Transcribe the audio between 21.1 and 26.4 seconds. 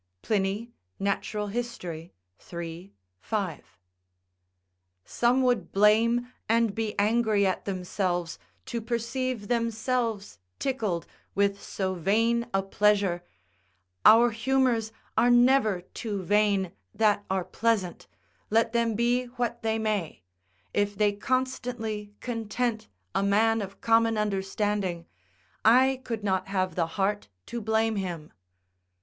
constantly content a man of common understanding, I could